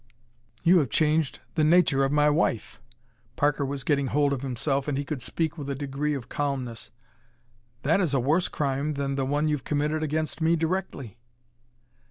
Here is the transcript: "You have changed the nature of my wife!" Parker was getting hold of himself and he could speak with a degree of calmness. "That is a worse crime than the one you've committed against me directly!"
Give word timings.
"You 0.63 0.79
have 0.79 0.89
changed 0.89 1.41
the 1.53 1.63
nature 1.63 2.03
of 2.03 2.11
my 2.11 2.27
wife!" 2.27 2.81
Parker 3.35 3.63
was 3.63 3.83
getting 3.83 4.07
hold 4.07 4.33
of 4.33 4.41
himself 4.41 4.87
and 4.87 4.97
he 4.97 5.05
could 5.05 5.21
speak 5.21 5.59
with 5.59 5.69
a 5.69 5.75
degree 5.75 6.15
of 6.15 6.27
calmness. 6.27 6.89
"That 7.83 8.01
is 8.01 8.15
a 8.15 8.19
worse 8.19 8.47
crime 8.47 8.93
than 8.93 9.13
the 9.13 9.25
one 9.27 9.47
you've 9.47 9.63
committed 9.63 10.01
against 10.01 10.41
me 10.41 10.55
directly!" 10.55 11.19